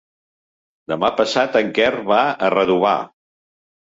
[0.93, 2.95] Demà passat en Quer va a Redovà.